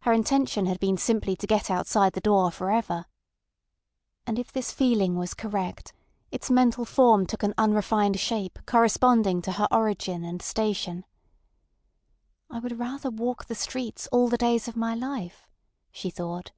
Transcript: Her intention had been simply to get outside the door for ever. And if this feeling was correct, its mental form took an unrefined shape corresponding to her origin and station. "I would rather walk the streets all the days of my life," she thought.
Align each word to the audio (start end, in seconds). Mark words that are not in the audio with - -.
Her 0.00 0.12
intention 0.12 0.66
had 0.66 0.78
been 0.78 0.98
simply 0.98 1.34
to 1.36 1.46
get 1.46 1.70
outside 1.70 2.12
the 2.12 2.20
door 2.20 2.50
for 2.50 2.70
ever. 2.70 3.06
And 4.26 4.38
if 4.38 4.52
this 4.52 4.70
feeling 4.70 5.16
was 5.16 5.32
correct, 5.32 5.94
its 6.30 6.50
mental 6.50 6.84
form 6.84 7.26
took 7.26 7.42
an 7.42 7.54
unrefined 7.56 8.20
shape 8.20 8.58
corresponding 8.66 9.40
to 9.40 9.52
her 9.52 9.66
origin 9.70 10.24
and 10.26 10.42
station. 10.42 11.06
"I 12.50 12.58
would 12.58 12.78
rather 12.78 13.08
walk 13.08 13.46
the 13.46 13.54
streets 13.54 14.06
all 14.12 14.28
the 14.28 14.36
days 14.36 14.68
of 14.68 14.76
my 14.76 14.94
life," 14.94 15.48
she 15.90 16.10
thought. 16.10 16.52